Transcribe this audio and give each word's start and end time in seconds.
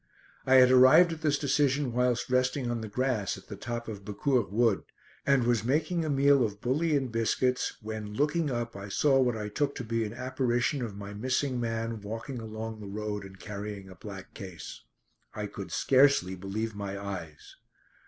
I 0.47 0.55
had 0.55 0.71
arrived 0.71 1.13
at 1.13 1.21
this 1.21 1.37
decision 1.37 1.93
whilst 1.93 2.31
resting 2.31 2.71
on 2.71 2.81
the 2.81 2.87
grass 2.87 3.37
at 3.37 3.49
the 3.49 3.55
top 3.55 3.87
of 3.87 4.03
Becourt 4.03 4.51
Wood 4.51 4.83
and 5.27 5.43
was 5.43 5.63
making 5.63 6.03
a 6.03 6.09
meal 6.09 6.43
of 6.43 6.59
bully 6.59 6.97
and 6.97 7.11
biscuits 7.11 7.77
when, 7.83 8.15
looking 8.15 8.49
up, 8.49 8.75
I 8.75 8.89
saw 8.89 9.19
what 9.19 9.37
I 9.37 9.47
took 9.47 9.75
to 9.75 9.83
be 9.83 10.03
an 10.03 10.13
apparition 10.15 10.81
of 10.81 10.97
my 10.97 11.13
missing 11.13 11.59
man 11.59 12.01
walking 12.01 12.39
along 12.39 12.79
the 12.79 12.87
road 12.87 13.23
and 13.23 13.39
carrying 13.39 13.89
a 13.89 13.95
black 13.95 14.33
case. 14.33 14.81
I 15.35 15.45
could 15.45 15.71
scarcely 15.71 16.33
believe 16.33 16.73
my 16.73 16.97
eyes. 16.97 17.57